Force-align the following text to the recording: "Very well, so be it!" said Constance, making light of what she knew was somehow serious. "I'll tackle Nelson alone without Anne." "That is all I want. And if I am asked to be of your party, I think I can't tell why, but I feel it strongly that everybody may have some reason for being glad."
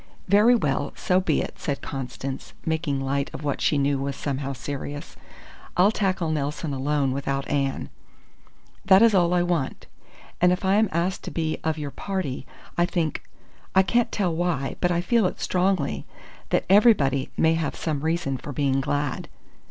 "Very 0.27 0.55
well, 0.55 0.93
so 0.95 1.19
be 1.19 1.43
it!" 1.43 1.59
said 1.59 1.83
Constance, 1.83 2.53
making 2.65 2.99
light 2.99 3.29
of 3.35 3.43
what 3.43 3.61
she 3.61 3.77
knew 3.77 3.99
was 3.99 4.15
somehow 4.15 4.51
serious. 4.51 5.15
"I'll 5.77 5.91
tackle 5.91 6.31
Nelson 6.31 6.73
alone 6.73 7.11
without 7.11 7.47
Anne." 7.47 7.87
"That 8.83 9.03
is 9.03 9.13
all 9.13 9.31
I 9.31 9.43
want. 9.43 9.85
And 10.41 10.51
if 10.51 10.65
I 10.65 10.77
am 10.77 10.89
asked 10.91 11.23
to 11.25 11.29
be 11.29 11.59
of 11.63 11.77
your 11.77 11.91
party, 11.91 12.47
I 12.79 12.87
think 12.87 13.21
I 13.75 13.83
can't 13.83 14.11
tell 14.11 14.35
why, 14.35 14.75
but 14.81 14.89
I 14.89 15.01
feel 15.01 15.27
it 15.27 15.39
strongly 15.39 16.07
that 16.49 16.65
everybody 16.67 17.29
may 17.37 17.53
have 17.53 17.75
some 17.75 17.99
reason 18.01 18.37
for 18.37 18.51
being 18.51 18.81
glad." 18.81 19.29